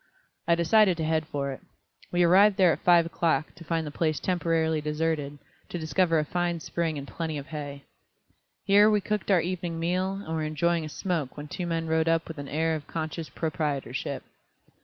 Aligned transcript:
I 0.47 0.55
decided 0.55 0.97
to 0.97 1.03
head 1.03 1.27
for 1.27 1.51
it. 1.51 1.61
We 2.11 2.23
arrived 2.23 2.57
there 2.57 2.71
at 2.73 2.79
five 2.83 3.05
o'clock, 3.05 3.53
to 3.53 3.63
find 3.63 3.85
the 3.85 3.91
place 3.91 4.19
temporarily 4.19 4.81
deserted, 4.81 5.37
to 5.69 5.77
discover 5.77 6.17
a 6.17 6.25
fine 6.25 6.59
spring 6.59 6.97
and 6.97 7.07
plenty 7.07 7.37
of 7.37 7.45
hay. 7.49 7.83
Here 8.65 8.89
we 8.89 8.99
cooked 8.99 9.29
our 9.29 9.41
evening 9.41 9.79
meal 9.79 10.13
and 10.13 10.33
were 10.35 10.41
enjoying 10.41 10.83
a 10.83 10.89
smoke 10.89 11.37
when 11.37 11.47
two 11.49 11.67
men 11.67 11.85
rode 11.85 12.09
up 12.09 12.27
with 12.27 12.39
an 12.39 12.47
air 12.49 12.73
of 12.73 12.87
conscious 12.87 13.29
proprietorship. 13.29 14.23